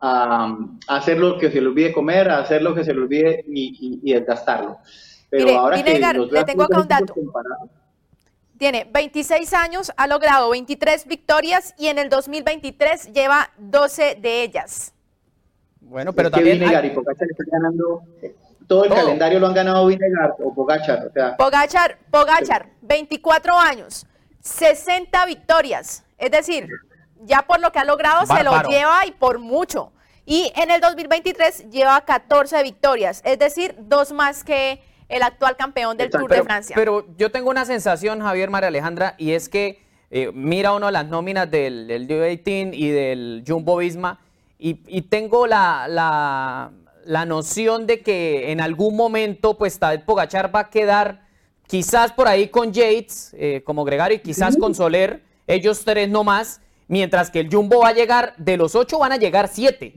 [0.00, 0.56] a,
[0.88, 4.12] hacer lo que se le olvide comer, a hacer lo que se le olvide y,
[4.12, 4.78] desgastarlo.
[5.30, 7.14] Pero ahora Vinegar, le tengo acá un dato.
[8.62, 14.92] Tiene 26 años, ha logrado 23 victorias y en el 2023 lleva 12 de ellas.
[15.80, 16.60] Bueno, pero también.
[16.60, 18.04] Vinegar y Pogacar están ganando
[18.68, 21.08] todo el calendario lo han ganado Vinegar o Pogachar.
[21.08, 24.06] O sea, Pogachar, Pogachar, 24 años,
[24.42, 26.04] 60 victorias.
[26.16, 26.68] Es decir,
[27.24, 29.90] ya por lo que ha logrado se lo lleva y por mucho.
[30.24, 34.80] Y en el 2023 lleva 14 victorias, es decir, dos más que
[35.12, 36.74] el actual campeón del Tour de Francia.
[36.76, 41.06] Pero yo tengo una sensación, Javier María Alejandra, y es que eh, mira uno las
[41.06, 44.18] nóminas del, del 18 y del Jumbo Visma,
[44.64, 46.70] y, tengo la,
[47.04, 51.22] la noción de que en algún momento pues Tadej Pogachar va a quedar
[51.66, 56.22] quizás por ahí con Yates eh, como gregario y quizás con Soler, ellos tres no
[56.22, 59.94] más, mientras que el Jumbo va a llegar, de los ocho van a llegar siete.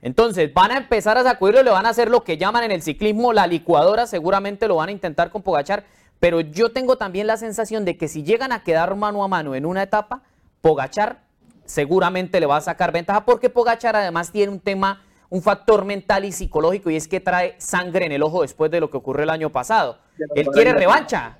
[0.00, 2.82] Entonces van a empezar a sacudirlo, le van a hacer lo que llaman en el
[2.82, 5.84] ciclismo la licuadora, seguramente lo van a intentar con Pogachar,
[6.20, 9.54] pero yo tengo también la sensación de que si llegan a quedar mano a mano
[9.54, 10.22] en una etapa,
[10.60, 11.22] Pogachar
[11.64, 16.24] seguramente le va a sacar ventaja porque Pogachar además tiene un tema un factor mental
[16.24, 19.24] y psicológico y es que trae sangre en el ojo después de lo que ocurrió
[19.24, 19.98] el año pasado.
[20.34, 21.38] Él quiere revancha.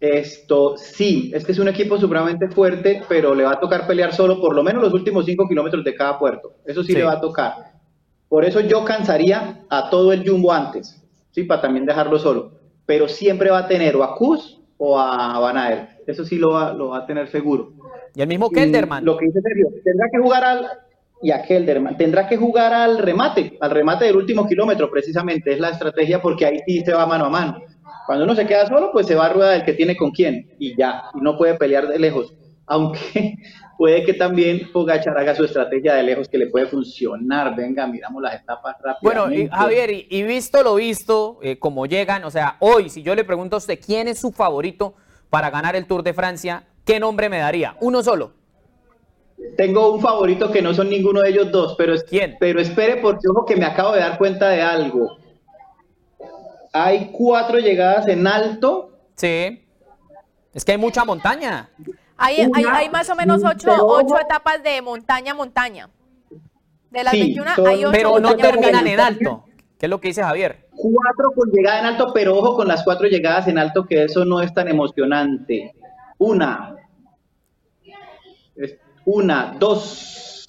[0.00, 4.14] Esto sí, es que es un equipo supremamente fuerte, pero le va a tocar pelear
[4.14, 6.54] solo por lo menos los últimos cinco kilómetros de cada puerto.
[6.64, 7.52] Eso sí, le va a tocar.
[8.28, 11.44] Por eso yo cansaría a todo el Jumbo antes, ¿sí?
[11.44, 12.52] Para también dejarlo solo.
[12.86, 16.72] Pero siempre va a tener o a Kuz o a Van Eso sí lo va,
[16.72, 17.74] lo va a tener seguro.
[18.14, 19.04] Y el mismo Kelderman.
[19.04, 20.66] lo que dice Sergio, tendrá que jugar al,
[21.22, 21.96] y a Kelderman.
[21.96, 26.46] Tendrá que jugar al remate, al remate del último kilómetro, precisamente, es la estrategia porque
[26.46, 27.62] ahí sí se va mano a mano.
[28.10, 30.50] Cuando uno se queda solo, pues se va a rueda del que tiene con quién
[30.58, 32.34] y ya, y no puede pelear de lejos.
[32.66, 33.36] Aunque
[33.78, 37.54] puede que también Pogachar haga su estrategia de lejos que le puede funcionar.
[37.54, 38.98] Venga, miramos las etapas rápidas.
[39.00, 43.14] Bueno, y, Javier, y, visto lo visto, eh, como llegan, o sea, hoy, si yo
[43.14, 44.94] le pregunto a usted quién es su favorito
[45.28, 47.76] para ganar el Tour de Francia, ¿qué nombre me daría?
[47.80, 48.32] Uno solo.
[49.56, 52.38] Tengo un favorito que no son ninguno de ellos dos, pero, ¿Quién?
[52.40, 55.16] pero espere porque ojo que me acabo de dar cuenta de algo.
[56.72, 58.92] Hay cuatro llegadas en alto.
[59.16, 59.66] Sí.
[60.52, 61.70] Es que hay mucha montaña.
[62.16, 65.88] Hay, hay, más o menos ocho, ocho etapas de montaña montaña.
[66.90, 67.92] De las 21 hay ocho.
[67.92, 69.44] Pero no terminan en alto.
[69.78, 70.68] ¿Qué es lo que dice Javier?
[70.72, 74.26] Cuatro con llegada en alto, pero ojo con las cuatro llegadas en alto, que eso
[74.26, 75.72] no es tan emocionante.
[76.18, 76.76] Una,
[79.06, 80.39] una, dos.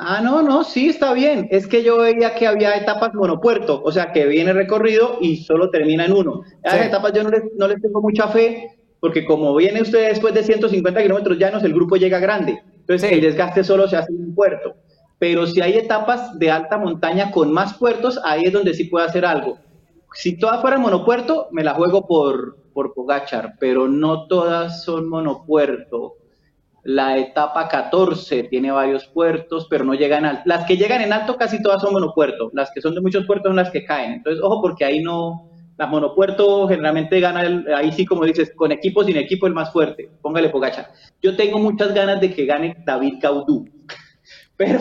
[0.00, 1.48] Ah, no, no, sí, está bien.
[1.50, 5.70] Es que yo veía que había etapas monopuerto, o sea, que viene recorrido y solo
[5.70, 6.42] termina en uno.
[6.62, 10.08] A esas etapas yo no les, no les tengo mucha fe, porque como viene usted
[10.08, 12.62] después de 150 kilómetros llanos, el grupo llega grande.
[12.76, 14.76] Entonces el desgaste solo se hace en un puerto.
[15.18, 19.06] Pero si hay etapas de alta montaña con más puertos, ahí es donde sí puede
[19.06, 19.58] hacer algo.
[20.14, 26.14] Si todas fueran monopuerto, me la juego por, por Pogachar, pero no todas son monopuerto.
[26.84, 30.42] La etapa 14 tiene varios puertos, pero no llegan alto.
[30.44, 32.50] Las que llegan en alto casi todas son monopuerto.
[32.52, 34.12] Las que son de muchos puertos son las que caen.
[34.12, 35.44] Entonces, ojo, porque ahí no.
[35.76, 40.10] La monopuerto generalmente gana, ahí sí, como dices, con equipo, sin equipo, el más fuerte.
[40.20, 40.90] Póngale Pogachar.
[41.22, 43.68] Yo tengo muchas ganas de que gane David Caudú.
[44.56, 44.80] Pero.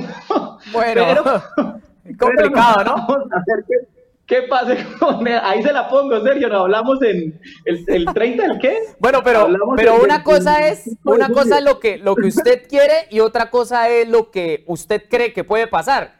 [0.73, 1.03] Bueno,
[2.19, 2.95] complicado, ¿no?
[3.07, 3.96] Vamos a hacer que,
[4.27, 8.59] ¿Qué pasa con Ahí se la pongo, Sergio, ¿no hablamos en el, el 30 del
[8.59, 8.77] qué?
[8.99, 13.07] Bueno, pero, pero una cosa es, una cosa es lo que, lo que usted quiere
[13.09, 16.17] y otra cosa es lo que usted cree que puede pasar.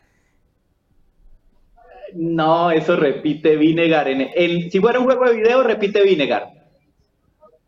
[2.14, 4.08] No, eso repite Vinegar.
[4.08, 6.50] En el, si fuera un juego de video, repite Vinegar.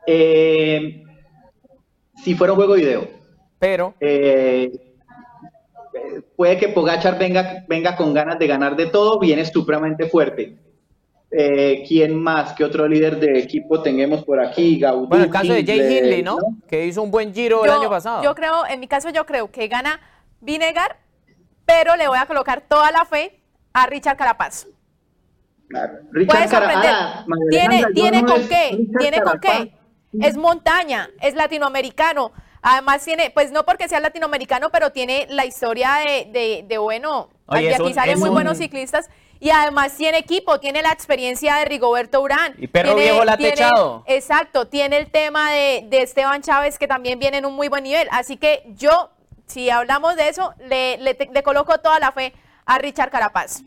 [0.08, 1.04] Eh,
[2.24, 3.10] si fuera un juego de video.
[3.60, 3.94] Pero.
[4.00, 4.72] Eh,
[6.22, 10.58] puede que Pogachar venga, venga con ganas de ganar de todo, viene supremamente fuerte.
[11.32, 12.54] Eh, ¿Quién más?
[12.54, 14.80] ¿Qué otro líder de equipo tengamos por aquí?
[14.80, 16.38] Gaudí, bueno, el caso de Jay Hindley, ¿no?
[16.68, 18.24] Que hizo un buen giro el año pasado.
[18.24, 20.00] Yo creo, en mi caso yo creo que gana
[20.42, 20.98] Vinegar,
[21.66, 23.40] pero le voy a colocar toda la fe
[23.74, 24.68] a Richard Carapaz.
[26.12, 27.26] Richard Carapaz.
[27.52, 28.88] ¿Tiene, ¿tiene con qué?
[28.98, 29.74] ¿Tiene con qué?
[30.20, 35.96] Es montaña, es latinoamericano, Además tiene, pues no porque sea latinoamericano, pero tiene la historia
[35.96, 41.56] de, de, bueno, aquí salen muy buenos ciclistas y además tiene equipo, tiene la experiencia
[41.56, 42.56] de Rigoberto Urán.
[42.58, 44.04] Y perro viejo la ha techado.
[44.06, 48.08] Exacto, tiene el tema de, Esteban Chávez que también viene en un muy buen nivel.
[48.12, 49.12] Así que yo,
[49.46, 52.34] si hablamos de eso, le, le, coloco toda la fe
[52.66, 53.62] a Richard Carapaz.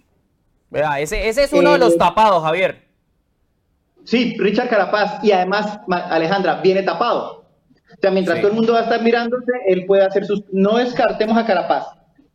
[0.68, 2.86] Vea, ese, ese es uno de los eh, tapados, Javier.
[4.04, 7.41] Sí, Richard Carapaz y además Alejandra viene tapado.
[8.02, 10.42] O sea, mientras todo el mundo va a estar mirándose, él puede hacer sus...
[10.50, 11.86] No descartemos a Carapaz,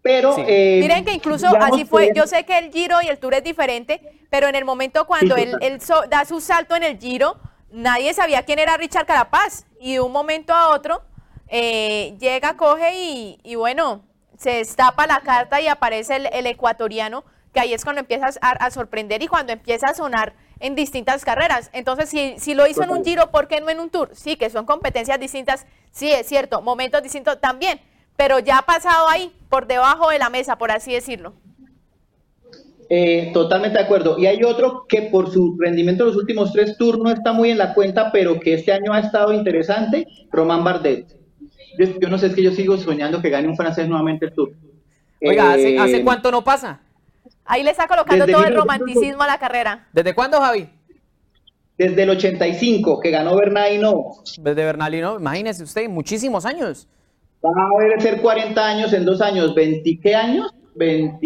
[0.02, 0.34] pero...
[0.48, 3.44] Eh, Miren que incluso así fue, yo sé que el Giro y el Tour es
[3.44, 4.00] diferente,
[4.30, 5.58] pero en el momento cuando él,
[6.10, 7.36] da su salto en el Giro,
[7.70, 9.66] nadie sabía quién era Richard Carapaz.
[9.82, 11.02] Y de un momento a otro,
[11.50, 14.06] eh, llega, coge y, bueno,
[14.38, 19.22] se destapa la carta y aparece el, ecuatoriano, que ahí es cuando empiezas a sorprender
[19.22, 21.70] y cuando empieza a sonar en distintas carreras.
[21.74, 24.10] Entonces, si, si lo hizo en un giro, ¿por qué no en un tour?
[24.14, 27.80] Sí, que son competencias distintas, sí, es cierto, momentos distintos también,
[28.16, 31.34] pero ya ha pasado ahí, por debajo de la mesa, por así decirlo.
[32.90, 34.18] Eh, totalmente de acuerdo.
[34.18, 37.52] Y hay otro que por su rendimiento en los últimos tres tours no está muy
[37.52, 41.06] en la cuenta, pero que este año ha estado interesante, Román Bardet.
[41.78, 44.52] Yo, no sé, es que yo sigo soñando que gane un francés nuevamente el tour.
[45.22, 46.80] Oiga, ¿hace, ¿hace eh, cuánto no pasa?
[47.48, 49.88] Ahí le está colocando todo el romanticismo a la carrera.
[49.94, 50.70] ¿Desde cuándo, Javi?
[51.78, 54.12] Desde el 85, que ganó Bernalino.
[54.40, 56.88] Desde Bernalino, imagínese usted, muchísimos años.
[57.46, 57.52] Va
[57.96, 59.56] a ser 40 años en dos años.
[59.56, 60.54] ¿20 qué años?
[60.76, 61.20] 20...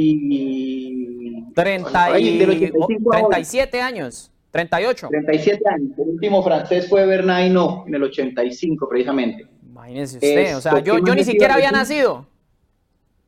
[1.55, 2.39] 30 y...
[2.39, 4.31] 37 años.
[4.51, 5.07] 38.
[5.09, 5.91] 37 años.
[5.97, 9.47] El último francés fue Bernalino en el 85, precisamente.
[9.65, 12.27] Imagínese usted, o sea, yo, yo ni siquiera había nacido.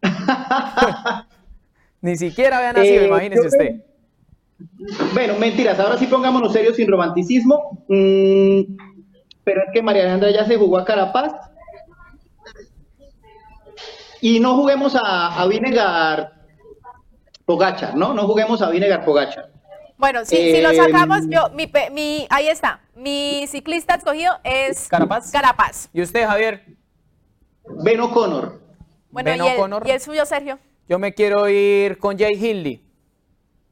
[2.03, 3.75] Ni siquiera había nacido, eh, imagínese usted.
[5.13, 7.85] Bueno, mentiras, ahora sí pongámonos serios sin romanticismo.
[7.87, 8.75] Mm,
[9.45, 11.31] pero es que María Alejandra ya se jugó a Carapaz.
[14.21, 16.33] y no juguemos a, a Vinegar
[17.45, 18.13] Pogachar, ¿no?
[18.13, 19.49] No juguemos a Vinegar Pogachar.
[19.97, 22.81] Bueno, si, si lo Eh, sacamos, yo, mi, pe- mi, ahí está.
[22.95, 25.31] Mi ciclista escogido es Carapaz.
[25.31, 25.89] Carapaz.
[25.93, 26.65] ¿Y usted, Javier?
[27.83, 28.61] Ben O'Connor.
[29.11, 30.59] Bueno, Ben y el, y el suyo, Sergio.
[30.87, 32.83] Yo me quiero ir con Jay Hindley.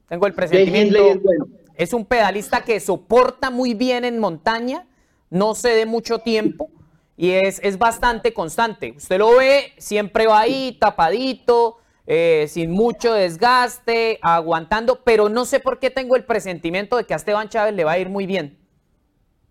[0.08, 0.98] Tengo el Jay presentimiento.
[0.98, 1.48] Hindley es bueno.
[1.76, 4.86] Es un pedalista que soporta muy bien en montaña,
[5.30, 6.70] no cede mucho tiempo
[7.18, 8.94] y es, es bastante constante.
[8.98, 15.60] Usted lo ve, siempre va ahí tapadito, eh, sin mucho desgaste, aguantando, pero no sé
[15.60, 18.26] por qué tengo el presentimiento de que a Esteban Chávez le va a ir muy
[18.26, 18.60] bien.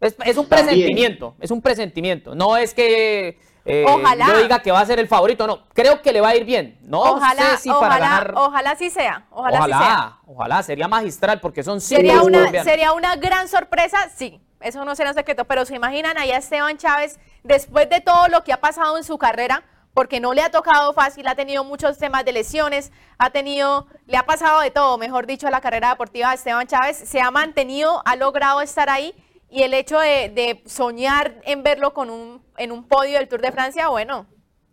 [0.01, 0.67] Es, es un También.
[0.67, 2.35] presentimiento, es un presentimiento.
[2.35, 4.27] No es que eh, Ojalá.
[4.27, 5.67] yo diga que va a ser el favorito, no.
[5.75, 6.79] Creo que le va a ir bien.
[6.83, 8.33] No ojalá, sé si para ojalá, ganar.
[8.37, 9.27] ojalá sí sea.
[9.31, 9.77] Ojalá, sí sea.
[9.79, 12.65] Ojalá, ojalá, sería magistral porque son cinco Sería una, colombianos.
[12.71, 14.41] sería una gran sorpresa, sí.
[14.61, 18.29] Eso no será un secreto, pero se imaginan ahí a Esteban Chávez después de todo
[18.29, 19.63] lo que ha pasado en su carrera,
[19.95, 24.17] porque no le ha tocado fácil, ha tenido muchos temas de lesiones, ha tenido, le
[24.19, 27.31] ha pasado de todo, mejor dicho, a la carrera deportiva de Esteban Chávez, se ha
[27.31, 29.15] mantenido, ha logrado estar ahí
[29.51, 33.41] y el hecho de, de soñar en verlo con un, en un podio del Tour
[33.43, 34.27] de Francia, bueno,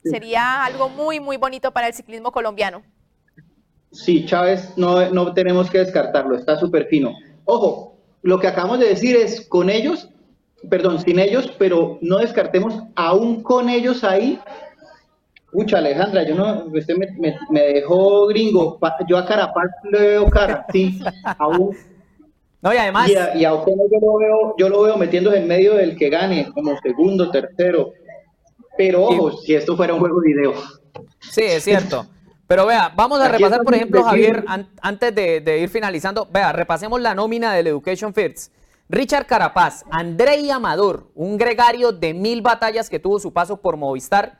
[0.03, 2.83] sería algo muy, muy bonito para el ciclismo colombiano.
[3.91, 7.13] Sí, Chávez, no, no tenemos que descartarlo, está súper fino.
[7.45, 10.09] Ojo, lo que acabamos de decir es con ellos,
[10.69, 14.39] perdón, sin ellos, pero no descartemos aún con ellos ahí.
[15.51, 20.29] Pucha, Alejandra, yo no, usted me, me- me dejó gringo, yo a Carapaz le veo
[20.29, 20.99] cara, sí,
[21.39, 21.75] aún.
[22.61, 23.65] No, y además, Y a, y a yo
[24.01, 27.93] lo veo, yo lo veo metiéndose en medio del que gane, como segundo, tercero.
[28.77, 30.53] Pero ojo, si esto fuera un juego de video.
[31.19, 32.05] sí, es cierto.
[32.47, 34.03] Pero vea, vamos a Aquí repasar, por ejemplo.
[34.03, 38.53] Javier, an- antes de, de ir finalizando, vea, repasemos la nómina del Education First.
[38.89, 44.39] Richard Carapaz, Andrei Amador, un gregario de mil batallas que tuvo su paso por Movistar.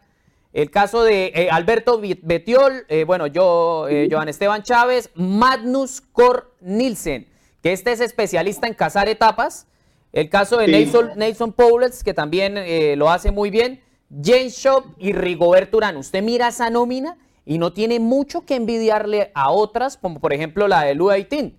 [0.53, 6.53] El caso de eh, Alberto Betiol, eh, bueno, yo, eh, Joan Esteban Chávez, Magnus Cor
[6.61, 7.27] Nielsen,
[7.61, 9.67] que este es especialista en cazar etapas.
[10.13, 10.71] El caso de Sí.
[10.71, 13.81] Nelson, Nelson Powlets, que también eh, lo hace muy bien.
[14.09, 15.97] James Shop y Rigobert Urán.
[15.97, 20.67] Usted mira esa nómina y no tiene mucho que envidiarle a otras, como por ejemplo
[20.67, 21.57] la de Lu Aitin.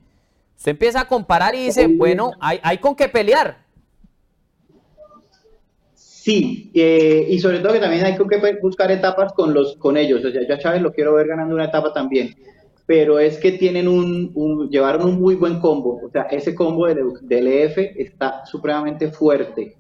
[0.57, 3.59] Usted empieza a comparar y dice, bueno, hay, hay con qué pelear.
[5.95, 10.23] Sí, eh, y sobre todo que también hay que buscar etapas con los con ellos.
[10.25, 12.35] O sea, yo a Chávez lo quiero ver ganando una etapa también.
[12.89, 16.01] Pero es que tienen un, un- llevaron un muy buen combo.
[16.03, 19.77] O sea, ese combo del, del EF está supremamente fuerte.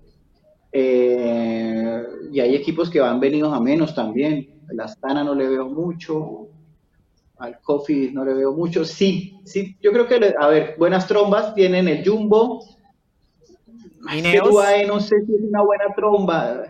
[0.71, 4.61] Eh, y hay equipos que van venidos a menos también.
[4.71, 6.49] El Astana no le veo mucho.
[7.39, 8.85] Al Coffee no le veo mucho.
[8.85, 12.63] Sí, sí, yo creo que, le- a ver, buenas trombas tienen el Jumbo.
[13.43, 13.57] Es
[14.11, 14.51] que Ineos.
[14.53, 16.63] UAE no sé si es una buena tromba.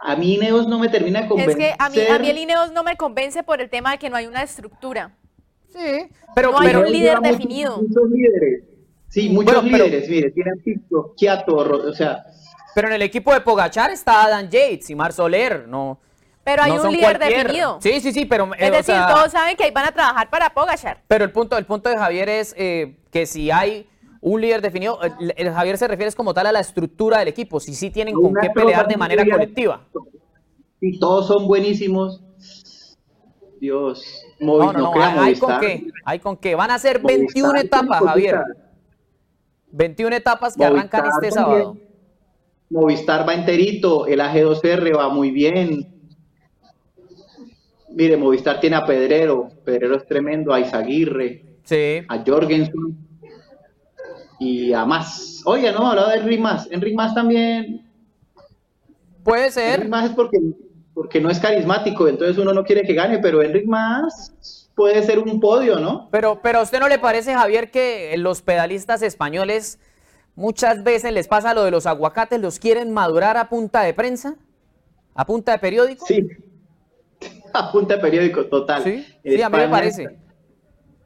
[0.00, 1.56] A mí Ineos no me termina de Es convencer.
[1.58, 4.08] que a mí, a mí el Ineos no me convence por el tema de que
[4.08, 5.14] no hay una estructura.
[5.74, 7.76] Sí, pero, No hay pero un líder definido.
[7.82, 8.64] Muchos líderes.
[9.08, 12.24] Sí, muchos Bueno, pero- líderes, mire, tienen Pisco, Kiato, o sea,
[12.74, 16.00] pero en el equipo de Pogachar está Adam Yates y Mar Soler, no.
[16.42, 17.44] Pero hay no un líder cualquier.
[17.44, 17.78] definido.
[17.80, 19.92] Sí, sí, sí, pero, eh, Es o decir, sea, todos saben que ahí van a
[19.92, 21.02] trabajar para Pogachar.
[21.08, 23.86] pero el punto, el punto de Javier es eh, que si hay
[24.20, 27.28] un líder definido, el, el Javier se refiere es como tal a la estructura del
[27.28, 29.86] equipo, si sí tienen con qué pelear de manera colectiva.
[30.80, 32.20] y todos son buenísimos.
[33.60, 34.04] Dios,
[34.40, 36.54] Movi- no, no, crea hay, con qué, hay con qué.
[36.54, 38.02] Van a ser Movistar 21 tiene etapas.
[38.04, 38.40] Javier.
[39.70, 41.62] 21 etapas que Movistar arrancan este también.
[41.62, 41.76] sábado.
[42.70, 45.88] Movistar va enterito, el AG2R va muy bien.
[47.90, 52.02] Mire, Movistar tiene a Pedrero, Pedrero es tremendo, a Izaguirre, Sí.
[52.08, 52.98] a Jorgensen
[54.40, 55.42] y a más.
[55.46, 56.68] Oye, no, hablaba de Enric Más.
[56.70, 57.88] Enric Más también.
[59.22, 59.88] Puede Enric ser.
[59.88, 60.38] Más es porque,
[60.94, 65.18] porque no es carismático, entonces uno no quiere que gane, pero Enric Más puede ser
[65.18, 66.08] un podio, ¿no?
[66.10, 69.78] Pero, pero ¿a usted no le parece, Javier, que los pedalistas españoles
[70.36, 74.36] muchas veces les pasa lo de los aguacates, los quieren madurar a punta de prensa?
[75.14, 76.06] ¿A punta de periódico?
[76.06, 76.26] Sí.
[77.52, 78.82] Apunta periódico, total.
[78.82, 80.18] Sí, a mí me parece.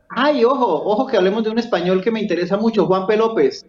[0.08, 3.16] Ay, ojo, ojo que hablemos de un español que me interesa mucho, Juan P.
[3.16, 3.66] López.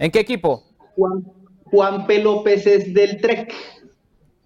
[0.00, 0.64] ¿En qué equipo?
[0.96, 1.24] Juan,
[1.66, 2.22] Juan P.
[2.22, 3.54] López es del Trek.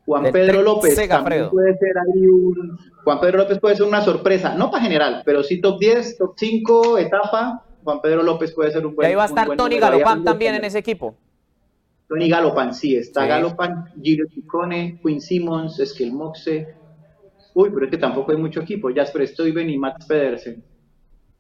[0.05, 2.79] Juan Pedro López también puede ser ahí un.
[3.05, 6.35] Juan Pedro López puede ser una sorpresa, no para general, pero sí top 10, top
[6.37, 7.65] 5, etapa.
[7.85, 9.09] Juan Pedro López puede ser un Y buen.
[9.09, 11.17] ahí va a estar Tony Galopán también en ese equipo.
[12.09, 13.29] Tony Galopan, sí, está Sí.
[13.29, 16.75] Galopan, Giro Ciccone, Quinn Simmons, Esquel Moxe.
[17.55, 18.91] Uy, pero es que tampoco hay mucho equipo.
[18.95, 20.63] Jasper Stuyven y Matt Pedersen.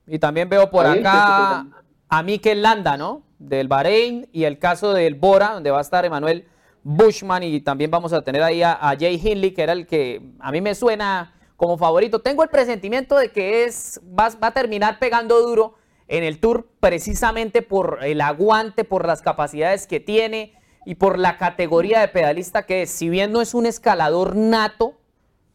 [0.06, 1.70] Y también veo por acá sí,
[2.08, 3.22] a Mikel Landa, ¿no?
[3.38, 6.46] Del Bahrein y el caso del Bora, donde va a estar Emanuel
[6.84, 10.50] Bushman y también vamos a tener ahí a, Jay Hindley, que era el que a
[10.50, 12.20] mí me suena como favorito.
[12.20, 15.74] Tengo el presentimiento de que es, va, va a terminar pegando duro
[16.08, 20.54] en el Tour precisamente por el aguante, por las capacidades que tiene
[20.84, 22.90] y por la categoría de pedalista que es.
[22.90, 24.98] Si bien no es un escalador nato,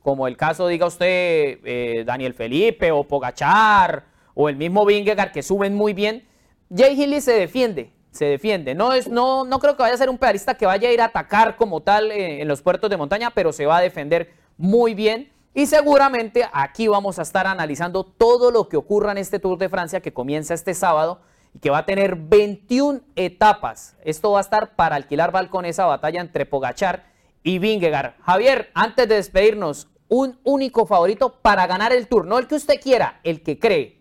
[0.01, 5.43] como el caso, diga usted, eh, Daniel Felipe o Pogachar o el mismo Vingegaard que
[5.43, 6.25] suben muy bien,
[6.73, 8.76] Jay Hindley se defiende, se defiende.
[8.76, 11.01] No, es, no, no creo que vaya a ser un pedalista que vaya a ir
[11.01, 14.34] a atacar como tal eh, en los puertos de montaña, pero se va a defender
[14.58, 15.32] muy bien.
[15.53, 19.70] Y seguramente aquí vamos a estar analizando todo lo que ocurra en este Tour de
[19.70, 21.20] Francia que comienza este sábado
[21.53, 23.95] y que va a tener 21 etapas.
[24.03, 27.05] Esto va a estar para alquilar balcón esa batalla entre Pogachar
[27.41, 28.14] y Vingegaard.
[28.22, 32.80] Javier, antes de despedirnos, un único favorito para ganar el Tour, no el que usted
[32.80, 33.96] quiera, el que cree.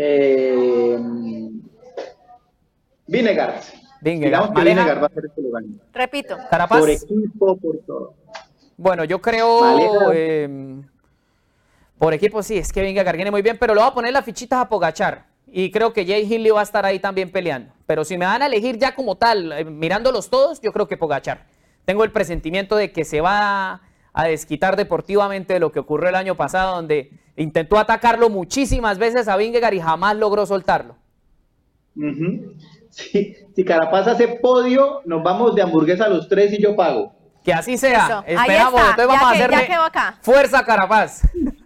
[0.00, 0.96] Eh,
[3.08, 3.60] Vinegar.
[4.00, 5.02] Vinegar.
[5.02, 5.64] va a ser este lugar.
[5.92, 6.36] Repito.
[6.48, 6.78] Carapaz.
[6.78, 8.14] Por equipo, por todo.
[8.76, 10.12] Bueno, yo creo.
[10.12, 10.84] Em,
[11.98, 14.24] por equipo sí, es que Vingegaard viene muy bien, pero le voy a poner las
[14.24, 15.26] fichitas a Pogachar.
[15.48, 17.72] Y creo que Jay Hindley va a estar ahí también peleando.
[17.86, 20.96] Pero si me van a elegir ya como tal, eh, mirándolos todos, yo creo que
[20.96, 21.46] Pogachar.
[21.84, 23.80] Tengo el presentimiento de que se va
[24.12, 29.28] a desquitar deportivamente de lo que ocurrió el año pasado, donde intentó atacarlo muchísimas veces
[29.28, 30.96] a Vingegaard y jamás logró soltarlo.
[32.90, 37.12] si Carapaz hace podio, nos vamos de hamburguesa los tres y yo pago.
[37.44, 38.24] Que así sea.
[38.26, 38.80] Esperamos.
[38.80, 39.68] Entonces vamos a hacerle
[40.20, 41.22] fuerza Carapaz.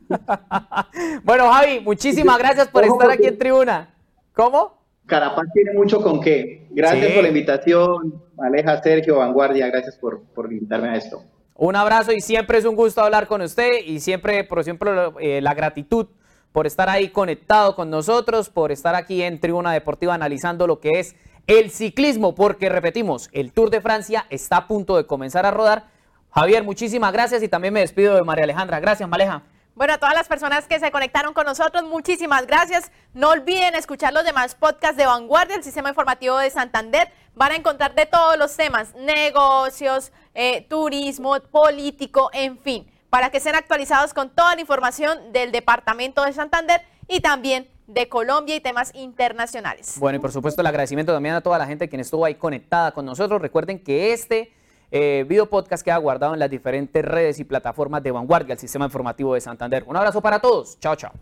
[1.24, 3.94] bueno, Javi, muchísimas gracias por estar aquí en tribuna.
[4.34, 4.80] ¿Cómo?
[5.06, 6.68] Carapaz tiene mucho con qué.
[6.70, 8.22] Gracias por la invitación.
[8.38, 11.22] Aleja, Sergio, Vanguardia, gracias por, por invitarme a esto.
[11.54, 15.40] Un abrazo y siempre es un gusto hablar con usted y siempre, por ejemplo, eh,
[15.40, 16.06] la gratitud
[16.52, 20.90] por estar ahí conectado con nosotros, por estar aquí en Tribuna Deportiva analizando lo que
[20.96, 21.14] es
[21.46, 25.86] el ciclismo, porque repetimos, el Tour de Francia está a punto de comenzar a rodar.
[26.30, 28.80] Javier, muchísimas gracias y también me despido de María Alejandra.
[28.80, 29.42] Gracias, Maleja.
[29.74, 32.92] Bueno, a todas las personas que se conectaron con nosotros, muchísimas gracias.
[33.14, 37.10] No olviden escuchar los demás podcasts de Vanguardia, el Sistema Informativo de Santander.
[37.34, 43.40] Van a encontrar de todos los temas, negocios, eh, turismo, político, en fin, para que
[43.40, 48.60] sean actualizados con toda la información del Departamento de Santander y también de Colombia y
[48.60, 49.94] temas internacionales.
[49.98, 52.92] Bueno, y por supuesto el agradecimiento también a toda la gente que estuvo ahí conectada
[52.92, 53.40] con nosotros.
[53.40, 54.52] Recuerden que este
[54.92, 58.84] eh, video podcast queda guardado en las diferentes redes y plataformas de Vanguardia, el sistema
[58.84, 59.84] informativo de Santander.
[59.86, 60.78] Un abrazo para todos.
[60.78, 61.12] Chao, chao.